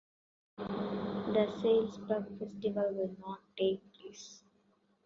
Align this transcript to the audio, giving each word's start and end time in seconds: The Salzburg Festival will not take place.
The 0.57 1.53
Salzburg 1.61 2.39
Festival 2.39 2.87
will 2.95 3.15
not 3.19 3.37
take 3.55 3.83
place. 3.93 4.41